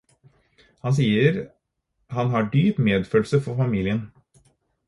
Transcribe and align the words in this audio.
Han 0.87 0.95
sier 0.99 1.37
at 1.41 2.15
han 2.21 2.33
har 2.37 2.49
dyp 2.57 2.81
medfølelse 2.89 3.41
for 3.49 3.63
familien. 3.65 4.05